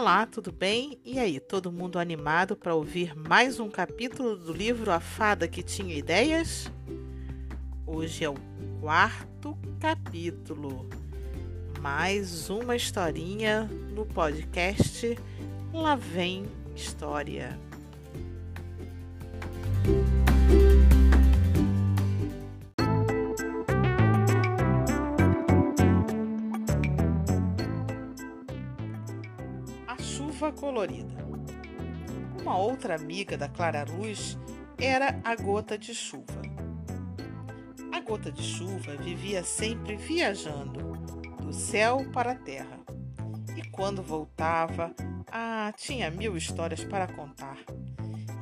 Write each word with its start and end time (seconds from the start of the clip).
Olá, 0.00 0.24
tudo 0.26 0.52
bem? 0.52 0.96
E 1.04 1.18
aí, 1.18 1.40
todo 1.40 1.72
mundo 1.72 1.98
animado 1.98 2.54
para 2.54 2.72
ouvir 2.72 3.16
mais 3.16 3.58
um 3.58 3.68
capítulo 3.68 4.36
do 4.36 4.52
livro 4.52 4.92
A 4.92 5.00
Fada 5.00 5.48
que 5.48 5.60
Tinha 5.60 5.92
Ideias? 5.92 6.70
Hoje 7.84 8.22
é 8.22 8.30
o 8.30 8.36
quarto 8.80 9.58
capítulo. 9.80 10.88
Mais 11.80 12.48
uma 12.48 12.76
historinha 12.76 13.64
no 13.92 14.06
podcast 14.06 15.18
Lá 15.72 15.96
Vem 15.96 16.46
História. 16.76 17.58
Chuva 30.00 30.52
colorida. 30.52 31.26
Uma 32.40 32.56
outra 32.56 32.94
amiga 32.94 33.36
da 33.36 33.48
Clara 33.48 33.84
Luz 33.84 34.38
era 34.78 35.20
a 35.24 35.34
gota 35.36 35.76
de 35.76 35.94
chuva. 35.94 36.40
A 37.92 38.00
gota 38.00 38.30
de 38.30 38.42
chuva 38.42 38.96
vivia 38.96 39.42
sempre 39.42 39.96
viajando 39.96 40.92
do 41.42 41.52
céu 41.52 42.06
para 42.12 42.32
a 42.32 42.34
terra. 42.34 42.78
E 43.56 43.62
quando 43.70 44.02
voltava, 44.02 44.94
ah, 45.30 45.72
tinha 45.76 46.10
mil 46.10 46.36
histórias 46.36 46.84
para 46.84 47.06
contar. 47.06 47.58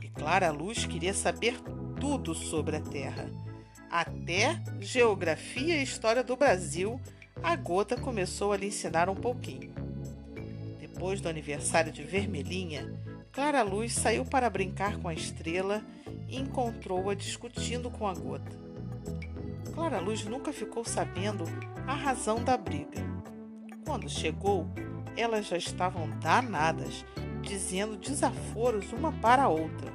E 0.03 0.09
Clara 0.11 0.51
Luz 0.51 0.85
queria 0.85 1.15
saber 1.15 1.59
tudo 1.99 2.35
sobre 2.35 2.77
a 2.77 2.81
terra. 2.81 3.31
Até 3.91 4.61
geografia 4.81 5.77
e 5.77 5.83
história 5.83 6.23
do 6.23 6.37
Brasil, 6.37 7.01
a 7.43 7.57
gota 7.57 7.97
começou 7.97 8.53
a 8.53 8.57
lhe 8.57 8.67
ensinar 8.67 9.09
um 9.09 9.15
pouquinho. 9.15 9.86
Depois 10.97 11.21
do 11.21 11.29
aniversário 11.29 11.93
de 11.93 12.03
Vermelhinha, 12.03 12.91
Clara 13.31 13.63
Luz 13.63 13.93
saiu 13.93 14.25
para 14.25 14.49
brincar 14.49 14.97
com 14.97 15.09
a 15.09 15.13
estrela 15.13 15.85
e 16.27 16.39
encontrou-a 16.39 17.15
discutindo 17.15 17.91
com 17.91 18.09
a 18.09 18.15
gota. 18.15 18.57
Clara 19.75 20.01
Luz 20.01 20.25
nunca 20.25 20.55
ficou 20.55 20.87
sabendo 20.87 21.45
a 21.87 21.93
razão 21.93 22.43
da 22.43 22.57
briga. 22.57 22.99
Quando 23.85 24.09
chegou, 24.09 24.67
elas 25.19 25.47
já 25.47 25.59
estavam 25.59 26.09
danadas, 26.19 27.05
dizendo 27.43 27.99
desaforos 27.99 28.91
uma 28.91 29.13
para 29.13 29.43
a 29.43 29.49
outra. 29.51 29.93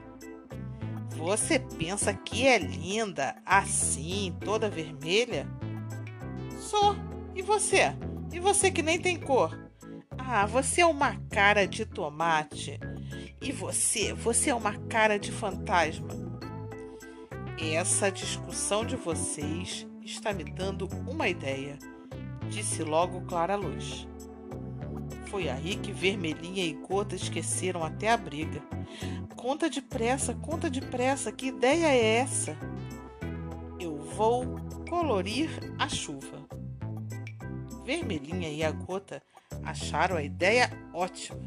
Você 1.17 1.57
pensa 1.57 2.13
que 2.13 2.45
é 2.45 2.59
linda, 2.59 3.35
assim, 3.44 4.38
toda 4.45 4.69
vermelha? 4.69 5.47
Sou. 6.59 6.95
E 7.35 7.41
você? 7.41 7.91
E 8.31 8.39
você 8.39 8.69
que 8.69 8.83
nem 8.83 9.02
tem 9.02 9.19
cor? 9.19 9.70
Ah, 10.34 10.46
você 10.46 10.80
é 10.80 10.86
uma 10.86 11.18
cara 11.30 11.68
de 11.68 11.86
tomate. 11.86 12.80
E 13.42 13.52
você, 13.52 14.14
você 14.14 14.50
é 14.50 14.56
uma 14.56 14.78
cara 14.88 15.20
de 15.20 15.30
fantasma. 15.30 16.08
Essa 17.60 18.10
discussão 18.10 18.86
de 18.86 18.96
vocês 18.96 19.86
está 20.02 20.32
me 20.32 20.46
dando 20.46 20.88
uma 21.06 21.28
ideia, 21.28 21.78
disse 22.50 22.82
logo 22.82 23.26
Clara 23.26 23.58
Luz. 23.58 24.08
Foi 25.28 25.50
aí 25.50 25.76
que 25.76 25.92
Vermelhinha 25.92 26.64
e 26.64 26.76
Gota 26.76 27.14
esqueceram 27.14 27.84
até 27.84 28.09
a 28.09 28.16
briga. 28.16 28.64
Conta 29.36 29.70
depressa, 29.70 30.34
conta 30.34 30.70
depressa, 30.70 31.30
que 31.30 31.48
ideia 31.48 31.88
é 31.88 32.16
essa? 32.20 32.56
Eu 33.78 33.98
vou 33.98 34.46
colorir 34.88 35.50
a 35.78 35.90
chuva. 35.90 36.48
Vermelhinha 37.84 38.48
e 38.48 38.64
a 38.64 38.72
Gota 38.72 39.22
acharam 39.64 40.16
a 40.16 40.23
ideia 40.23 40.70
ótima. 40.94 41.40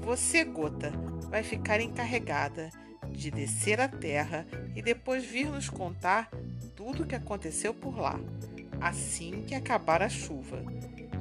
Você, 0.00 0.44
Gota, 0.44 0.90
vai 1.30 1.42
ficar 1.42 1.80
encarregada 1.80 2.70
de 3.10 3.30
descer 3.30 3.80
à 3.80 3.88
terra 3.88 4.46
e 4.74 4.82
depois 4.82 5.24
vir 5.24 5.46
nos 5.46 5.68
contar 5.68 6.28
tudo 6.74 7.02
o 7.02 7.06
que 7.06 7.14
aconteceu 7.14 7.72
por 7.72 7.96
lá, 7.96 8.18
assim 8.80 9.42
que 9.42 9.54
acabar 9.54 10.02
a 10.02 10.08
chuva. 10.08 10.62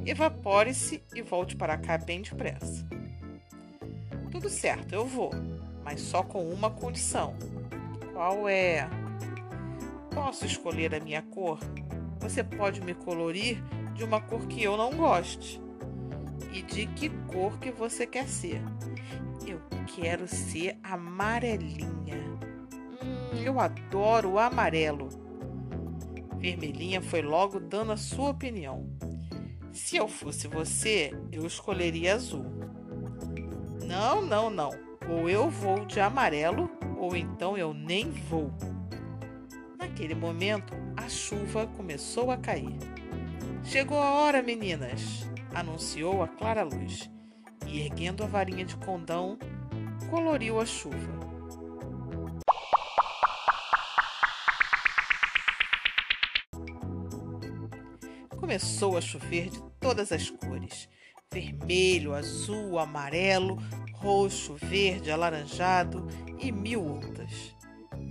Evapore-se 0.05 1.03
e 1.13 1.21
volte 1.21 1.55
para 1.55 1.77
cá 1.77 1.97
bem 1.97 2.21
depressa. 2.21 2.87
Tudo 4.31 4.49
certo, 4.49 4.93
eu 4.93 5.05
vou, 5.05 5.31
mas 5.83 6.01
só 6.01 6.23
com 6.23 6.49
uma 6.49 6.71
condição. 6.71 7.35
Qual 8.13 8.49
é? 8.49 8.89
Posso 10.13 10.45
escolher 10.45 10.95
a 10.95 10.99
minha 10.99 11.21
cor? 11.21 11.59
Você 12.19 12.43
pode 12.43 12.81
me 12.81 12.93
colorir 12.93 13.61
de 14.01 14.05
uma 14.05 14.19
cor 14.19 14.47
que 14.47 14.63
eu 14.63 14.75
não 14.75 14.89
goste. 14.95 15.61
E 16.51 16.63
de 16.63 16.87
que 16.87 17.07
cor 17.27 17.59
que 17.59 17.71
você 17.71 18.07
quer 18.07 18.27
ser? 18.27 18.59
Eu 19.45 19.61
quero 19.95 20.27
ser 20.27 20.79
amarelinha. 20.81 22.17
Hum, 23.03 23.37
eu 23.43 23.59
adoro 23.59 24.31
o 24.31 24.39
amarelo. 24.39 25.07
Vermelhinha 26.39 26.99
foi 26.99 27.21
logo 27.21 27.59
dando 27.59 27.91
a 27.91 27.97
sua 27.97 28.31
opinião. 28.31 28.89
Se 29.71 29.97
eu 29.97 30.07
fosse 30.07 30.47
você, 30.47 31.13
eu 31.31 31.45
escolheria 31.45 32.15
azul. 32.15 32.45
Não, 33.85 34.19
não, 34.19 34.49
não. 34.49 34.71
Ou 35.07 35.29
eu 35.29 35.47
vou 35.47 35.85
de 35.85 35.99
amarelo, 35.99 36.71
ou 36.97 37.15
então 37.15 37.55
eu 37.55 37.71
nem 37.71 38.09
vou. 38.09 38.51
Naquele 39.77 40.15
momento, 40.15 40.73
a 40.97 41.07
chuva 41.07 41.67
começou 41.67 42.31
a 42.31 42.37
cair. 42.37 42.75
Chegou 43.63 43.99
a 43.99 44.11
hora, 44.11 44.41
meninas, 44.41 45.29
anunciou 45.53 46.23
a 46.23 46.27
clara 46.27 46.63
luz, 46.63 47.09
e 47.67 47.81
erguendo 47.81 48.23
a 48.23 48.27
varinha 48.27 48.65
de 48.65 48.75
condão, 48.75 49.37
coloriu 50.09 50.59
a 50.59 50.65
chuva. 50.65 51.19
Começou 58.35 58.97
a 58.97 59.01
chover 59.01 59.49
de 59.49 59.61
todas 59.79 60.11
as 60.11 60.29
cores: 60.29 60.89
vermelho, 61.31 62.13
azul, 62.13 62.77
amarelo, 62.77 63.57
roxo, 63.93 64.55
verde, 64.55 65.11
alaranjado 65.11 66.07
e 66.39 66.51
mil 66.51 66.83
outras. 66.83 67.55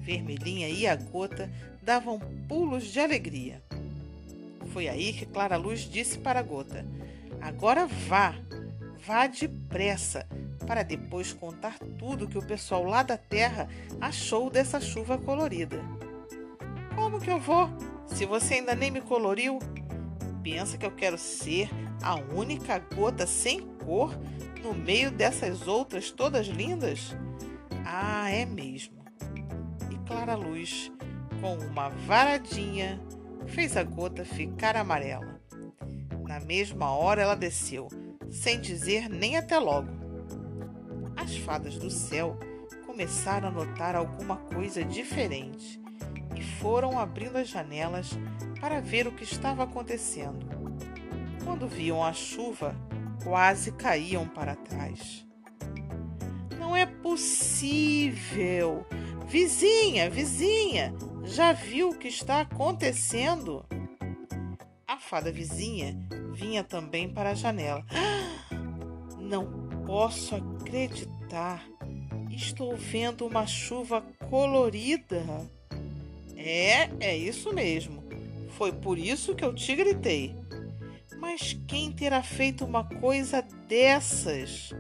Vermelhinha 0.01 0.69
e 0.69 0.87
a 0.87 0.97
gota 0.97 1.51
davam 1.83 2.19
pulos 2.49 2.85
de 2.85 3.01
alegria. 3.01 3.63
Foi 4.73 4.89
aí 4.89 5.13
que 5.13 5.27
Clara 5.27 5.57
Luz 5.57 5.81
disse 5.81 6.19
para 6.19 6.41
a 6.41 6.43
gota: 6.43 6.87
Agora 7.41 7.87
vá, 7.87 8.35
vá 9.05 9.27
depressa, 9.27 10.27
para 10.67 10.83
depois 10.83 11.33
contar 11.33 11.79
tudo 11.99 12.29
que 12.29 12.39
o 12.39 12.47
pessoal 12.47 12.85
lá 12.85 13.03
da 13.03 13.17
terra 13.17 13.69
achou 14.01 14.49
dessa 14.49 14.81
chuva 14.81 15.19
colorida. 15.19 15.81
Como 16.95 17.21
que 17.21 17.31
eu 17.31 17.41
vou, 17.41 17.69
se 18.07 18.25
você 18.27 18.55
ainda 18.55 18.75
nem 18.75 18.91
me 18.91 19.01
coloriu? 19.01 19.59
Pensa 20.43 20.79
que 20.79 20.87
eu 20.87 20.93
quero 20.93 21.19
ser 21.19 21.69
a 22.03 22.15
única 22.15 22.79
gota 22.79 23.27
sem 23.27 23.61
cor 23.85 24.17
no 24.63 24.75
meio 24.75 25.11
dessas 25.11 25.67
outras 25.67 26.11
todas 26.11 26.47
lindas? 26.47 27.17
Ah, 27.85 28.31
é 28.31 28.47
mesmo. 28.47 29.05
E 29.91 29.99
Clara 30.07 30.35
Luz, 30.35 30.93
com 31.41 31.57
uma 31.57 31.89
varadinha, 31.89 33.01
fez 33.47 33.77
a 33.77 33.83
gota 33.83 34.25
ficar 34.25 34.77
amarela. 34.77 35.41
Na 36.27 36.41
mesma 36.41 36.91
hora 36.91 37.23
ela 37.23 37.35
desceu, 37.35 37.89
sem 38.31 38.61
dizer 38.61 39.09
nem 39.09 39.37
até 39.37 39.59
logo. 39.59 39.89
As 41.17 41.37
fadas 41.37 41.77
do 41.77 41.91
céu 41.91 42.39
começaram 42.87 43.49
a 43.49 43.51
notar 43.51 43.95
alguma 43.95 44.37
coisa 44.37 44.85
diferente 44.85 45.81
e 46.37 46.43
foram 46.43 46.99
abrindo 46.99 47.37
as 47.37 47.49
janelas 47.49 48.11
para 48.61 48.81
ver 48.81 49.07
o 49.07 49.13
que 49.13 49.25
estava 49.25 49.65
acontecendo. 49.65 50.49
Quando 51.45 51.67
viam 51.67 52.05
a 52.05 52.13
chuva, 52.13 52.77
quase 53.25 53.73
caíam 53.73 54.29
para 54.29 54.55
trás. 54.55 55.27
Não 56.59 56.77
é 56.77 56.87
possível! 56.87 58.87
Vizinha, 59.27 60.11
vizinha, 60.11 60.93
já 61.31 61.53
viu 61.53 61.91
o 61.91 61.99
que 61.99 62.09
está 62.09 62.41
acontecendo? 62.41 63.65
A 64.87 64.99
fada 64.99 65.31
vizinha 65.31 65.97
vinha 66.33 66.65
também 66.65 67.09
para 67.09 67.31
a 67.31 67.35
janela. 67.35 67.85
Não 69.17 69.47
posso 69.87 70.35
acreditar. 70.35 71.65
Estou 72.31 72.77
vendo 72.77 73.27
uma 73.27 73.47
chuva 73.47 74.03
colorida. 74.29 75.25
É, 76.37 76.91
é 76.99 77.17
isso 77.17 77.53
mesmo. 77.55 78.03
Foi 78.57 78.73
por 78.73 78.99
isso 78.99 79.35
que 79.35 79.45
eu 79.45 79.55
te 79.55 79.77
gritei. 79.77 80.35
Mas 81.19 81.57
quem 81.69 81.93
terá 81.93 82.23
feito 82.23 82.65
uma 82.65 82.83
coisa 82.83 83.41
dessas? 83.69 84.71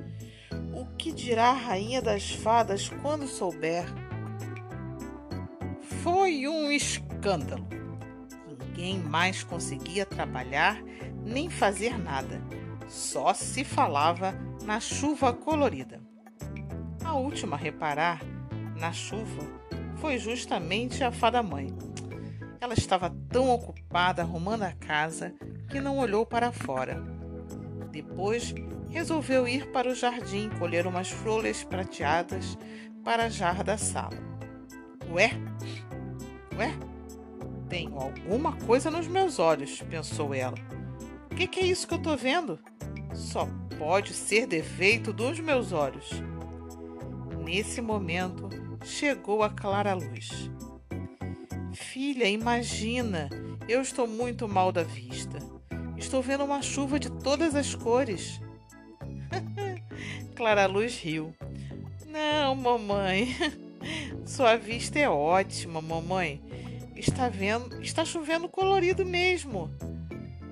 O 0.74 0.84
que 0.96 1.12
dirá 1.12 1.50
a 1.50 1.54
rainha 1.54 2.02
das 2.02 2.30
fadas 2.30 2.88
quando 2.88 3.28
souber? 3.28 4.09
Foi 6.02 6.48
um 6.48 6.70
escândalo. 6.70 7.66
Ninguém 8.46 8.98
mais 8.98 9.44
conseguia 9.44 10.06
trabalhar 10.06 10.82
nem 11.24 11.50
fazer 11.50 11.98
nada. 11.98 12.40
só 12.88 13.32
se 13.34 13.62
falava 13.62 14.34
na 14.64 14.80
chuva 14.80 15.32
colorida. 15.32 16.00
A 17.04 17.14
última 17.14 17.54
a 17.54 17.58
reparar 17.58 18.20
na 18.78 18.92
chuva 18.92 19.42
foi 19.96 20.18
justamente 20.18 21.04
a 21.04 21.12
fada 21.12 21.42
mãe. 21.42 21.68
Ela 22.60 22.74
estava 22.74 23.14
tão 23.28 23.50
ocupada 23.50 24.22
arrumando 24.22 24.62
a 24.62 24.72
casa 24.72 25.34
que 25.68 25.80
não 25.80 25.98
olhou 25.98 26.26
para 26.26 26.50
fora. 26.50 27.00
Depois 27.92 28.54
resolveu 28.88 29.46
ir 29.46 29.70
para 29.70 29.88
o 29.88 29.94
jardim 29.94 30.48
colher 30.58 30.86
umas 30.86 31.10
flores 31.10 31.62
prateadas 31.62 32.58
para 33.04 33.24
a 33.24 33.28
jarra 33.28 33.62
da 33.62 33.76
sala. 33.78 34.18
Ué? 35.10 35.49
Ué? 36.60 36.74
Tenho 37.70 37.98
alguma 37.98 38.52
coisa 38.52 38.90
nos 38.90 39.06
meus 39.06 39.38
olhos, 39.38 39.80
pensou 39.80 40.34
ela. 40.34 40.58
O 41.32 41.34
que, 41.34 41.46
que 41.46 41.60
é 41.60 41.64
isso 41.64 41.88
que 41.88 41.94
eu 41.94 41.98
estou 41.98 42.18
vendo? 42.18 42.58
Só 43.14 43.48
pode 43.78 44.12
ser 44.12 44.46
defeito 44.46 45.10
dos 45.10 45.40
meus 45.40 45.72
olhos. 45.72 46.10
Nesse 47.42 47.80
momento, 47.80 48.50
chegou 48.84 49.42
a 49.42 49.48
clara 49.48 49.94
luz. 49.94 50.50
Filha, 51.72 52.28
imagina, 52.28 53.30
eu 53.66 53.80
estou 53.80 54.06
muito 54.06 54.46
mal 54.46 54.70
da 54.70 54.82
vista. 54.82 55.38
Estou 55.96 56.20
vendo 56.20 56.44
uma 56.44 56.60
chuva 56.60 57.00
de 57.00 57.10
todas 57.10 57.54
as 57.54 57.74
cores. 57.74 58.38
Clara 60.36 60.66
Luz 60.66 60.98
riu. 61.00 61.34
Não, 62.06 62.54
mamãe. 62.54 63.34
Sua 64.26 64.56
vista 64.56 64.98
é 64.98 65.08
ótima, 65.08 65.80
mamãe. 65.80 66.49
Está 67.00 67.30
vendo, 67.30 67.80
está 67.80 68.04
chovendo 68.04 68.46
colorido 68.46 69.06
mesmo. 69.06 69.70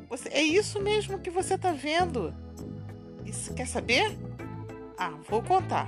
Você, 0.08 0.30
é 0.30 0.42
isso 0.42 0.80
mesmo 0.80 1.18
que 1.18 1.28
você 1.28 1.56
está 1.56 1.72
vendo. 1.72 2.34
Isso 3.26 3.52
quer 3.52 3.66
saber? 3.66 4.18
Ah, 4.96 5.12
vou 5.28 5.42
contar. 5.42 5.86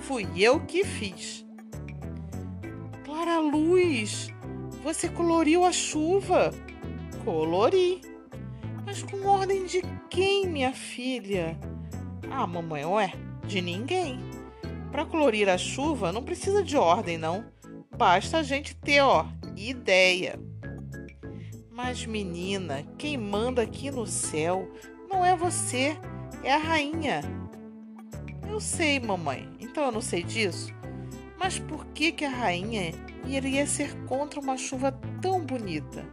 Fui 0.00 0.26
eu 0.38 0.60
que 0.60 0.82
fiz. 0.82 1.44
Clara 3.04 3.38
Luz, 3.38 4.28
você 4.82 5.10
coloriu 5.10 5.62
a 5.62 5.70
chuva. 5.70 6.54
Colori. 7.22 8.00
Mas 8.86 9.02
com 9.02 9.26
ordem 9.26 9.66
de 9.66 9.82
quem, 10.08 10.46
minha 10.46 10.72
filha? 10.72 11.58
Ah, 12.30 12.46
mamãe, 12.46 12.86
ué, 12.86 13.12
de 13.44 13.60
ninguém. 13.60 14.18
Para 14.90 15.04
colorir 15.04 15.50
a 15.50 15.58
chuva 15.58 16.12
não 16.12 16.22
precisa 16.22 16.62
de 16.62 16.78
ordem, 16.78 17.18
não. 17.18 17.44
Basta 17.94 18.38
a 18.38 18.42
gente 18.42 18.74
ter, 18.74 19.02
ó, 19.02 19.26
ideia. 19.70 20.38
Mas, 21.70 22.04
menina, 22.04 22.84
quem 22.98 23.16
manda 23.16 23.62
aqui 23.62 23.90
no 23.90 24.06
céu 24.06 24.70
não 25.10 25.24
é 25.24 25.34
você, 25.34 25.96
é 26.42 26.54
a 26.54 26.58
rainha. 26.58 27.22
Eu 28.48 28.60
sei, 28.60 29.00
mamãe, 29.00 29.48
então 29.58 29.84
eu 29.84 29.92
não 29.92 30.00
sei 30.00 30.22
disso. 30.22 30.72
Mas 31.38 31.58
por 31.58 31.86
que, 31.86 32.12
que 32.12 32.24
a 32.24 32.30
rainha 32.30 32.92
iria 33.26 33.66
ser 33.66 33.94
contra 34.04 34.38
uma 34.38 34.56
chuva 34.56 34.92
tão 35.20 35.44
bonita? 35.44 36.04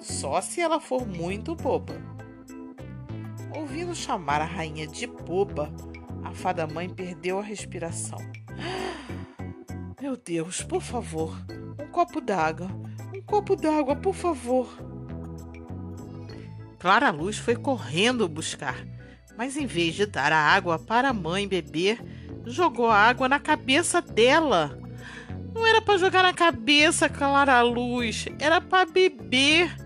Só 0.00 0.40
se 0.40 0.60
ela 0.60 0.80
for 0.80 1.06
muito 1.06 1.54
boba. 1.54 1.94
Ouvindo 3.56 3.94
chamar 3.94 4.40
a 4.40 4.44
rainha 4.44 4.86
de 4.86 5.06
boba, 5.06 5.72
a 6.22 6.32
fada 6.32 6.66
mãe 6.66 6.88
perdeu 6.88 7.38
a 7.38 7.42
respiração. 7.42 8.18
Meu 10.00 10.16
Deus, 10.16 10.62
por 10.62 10.82
favor, 10.82 11.34
copo 11.98 12.20
d'água, 12.20 12.70
um 13.12 13.20
copo 13.22 13.56
d'água, 13.56 13.96
por 13.96 14.14
favor. 14.14 14.68
Clara 16.78 17.10
Luz 17.10 17.38
foi 17.38 17.56
correndo 17.56 18.28
buscar, 18.28 18.76
mas 19.36 19.56
em 19.56 19.66
vez 19.66 19.96
de 19.96 20.06
dar 20.06 20.32
a 20.32 20.38
água 20.38 20.78
para 20.78 21.08
a 21.08 21.12
mãe 21.12 21.48
beber, 21.48 22.00
jogou 22.46 22.86
a 22.86 22.96
água 22.96 23.28
na 23.28 23.40
cabeça 23.40 24.00
dela. 24.00 24.78
Não 25.52 25.66
era 25.66 25.82
para 25.82 25.98
jogar 25.98 26.22
na 26.22 26.32
cabeça, 26.32 27.08
Clara 27.08 27.60
Luz, 27.62 28.26
era 28.38 28.60
para 28.60 28.88
beber, 28.88 29.76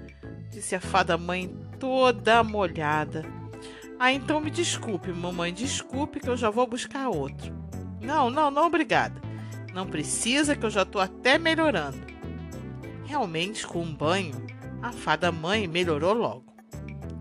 disse 0.50 0.74
a 0.74 0.80
fada 0.82 1.16
mãe 1.16 1.48
toda 1.80 2.44
molhada. 2.44 3.24
Ah, 3.98 4.12
então 4.12 4.38
me 4.38 4.50
desculpe, 4.50 5.10
mamãe, 5.10 5.50
desculpe 5.50 6.20
que 6.20 6.28
eu 6.28 6.36
já 6.36 6.50
vou 6.50 6.66
buscar 6.66 7.08
outro. 7.08 7.54
Não, 8.02 8.28
não, 8.28 8.50
não, 8.50 8.66
obrigada. 8.66 9.31
Não 9.74 9.86
precisa 9.86 10.54
que 10.54 10.64
eu 10.64 10.70
já 10.70 10.82
estou 10.82 11.00
até 11.00 11.38
melhorando. 11.38 11.98
Realmente, 13.04 13.66
com 13.66 13.82
um 13.82 13.94
banho, 13.94 14.34
a 14.82 14.92
fada 14.92 15.32
mãe 15.32 15.66
melhorou 15.66 16.12
logo. 16.12 16.44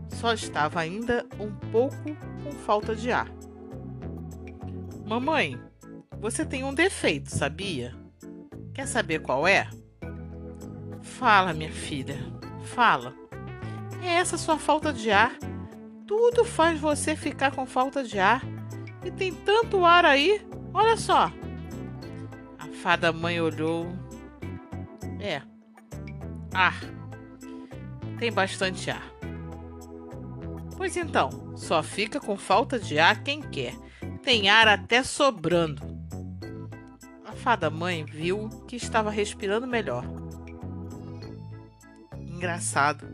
Só 0.09 0.33
estava 0.33 0.79
ainda 0.79 1.25
um 1.39 1.51
pouco 1.71 1.95
com 2.43 2.51
falta 2.51 2.95
de 2.95 3.11
ar. 3.11 3.31
Mamãe, 5.05 5.59
você 6.19 6.45
tem 6.45 6.63
um 6.63 6.73
defeito, 6.73 7.29
sabia? 7.29 7.95
Quer 8.73 8.87
saber 8.87 9.19
qual 9.19 9.47
é? 9.47 9.69
Fala, 11.01 11.53
minha 11.53 11.71
filha, 11.71 12.17
fala. 12.63 13.13
É 14.03 14.07
essa 14.07 14.37
sua 14.37 14.57
falta 14.57 14.93
de 14.93 15.11
ar 15.11 15.37
tudo 16.11 16.43
faz 16.43 16.77
você 16.77 17.15
ficar 17.15 17.51
com 17.51 17.65
falta 17.65 18.03
de 18.03 18.19
ar. 18.19 18.43
E 19.01 19.09
tem 19.09 19.33
tanto 19.33 19.85
ar 19.85 20.03
aí. 20.03 20.45
Olha 20.73 20.97
só. 20.97 21.31
Fada 22.81 23.13
mãe 23.13 23.39
olhou. 23.39 23.93
É. 25.19 25.39
Ar. 26.51 26.81
Tem 28.17 28.31
bastante 28.31 28.89
ar. 28.89 29.07
Pois 30.75 30.97
então, 30.97 31.55
só 31.55 31.83
fica 31.83 32.19
com 32.19 32.35
falta 32.35 32.79
de 32.79 32.97
ar 32.97 33.21
quem 33.21 33.39
quer. 33.39 33.75
Tem 34.23 34.49
ar 34.49 34.67
até 34.67 35.03
sobrando. 35.03 35.83
A 37.23 37.33
fada 37.33 37.69
mãe 37.69 38.03
viu 38.03 38.49
que 38.67 38.77
estava 38.77 39.11
respirando 39.11 39.67
melhor. 39.67 40.03
Engraçado. 42.17 43.07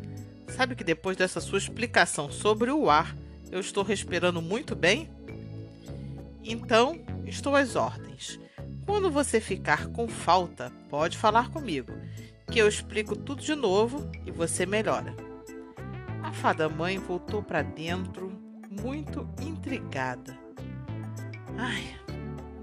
Sabe 0.47 0.77
que 0.77 0.83
depois 0.83 1.17
dessa 1.17 1.41
sua 1.41 1.57
explicação 1.57 2.31
sobre 2.31 2.71
o 2.71 2.89
ar, 2.89 3.13
eu 3.51 3.59
estou 3.59 3.83
respirando 3.83 4.41
muito 4.41 4.77
bem? 4.77 5.11
Então, 6.41 7.01
estou 7.25 7.53
às 7.53 7.75
ordens. 7.75 8.06
Quando 8.87 9.11
você 9.11 9.41
ficar 9.41 9.87
com 9.87 10.07
falta, 10.07 10.71
pode 10.89 11.17
falar 11.17 11.51
comigo, 11.51 11.91
que 12.49 12.57
eu 12.57 12.69
explico 12.69 13.17
tudo 13.17 13.41
de 13.41 13.53
novo 13.53 14.09
e 14.25 14.31
você 14.31 14.65
melhora. 14.65 15.13
A 16.23 16.31
fada 16.31 16.69
mãe 16.69 16.97
voltou 16.97 17.43
para 17.43 17.61
dentro, 17.61 18.31
muito 18.81 19.27
intrigada. 19.41 20.39
Ai, 21.57 21.83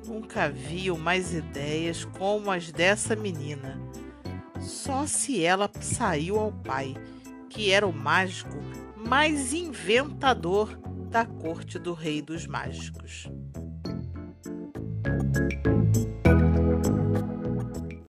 nunca 0.07 0.49
viu 0.49 0.97
mais 0.97 1.35
ideias 1.35 2.07
como 2.07 2.51
as 2.51 2.73
dessa 2.73 3.15
menina. 3.15 3.79
Só 4.59 5.07
se 5.07 5.45
ela 5.45 5.71
saiu 5.79 6.39
ao 6.39 6.51
pai 6.51 6.97
que 7.51 7.71
era 7.71 7.87
o 7.87 7.93
mágico 7.93 8.57
mais 8.97 9.53
inventador 9.53 10.75
da 11.11 11.27
corte 11.27 11.79
do 11.79 11.93
Rei 11.93 12.23
dos 12.23 12.47
Mágicos. 12.47 13.29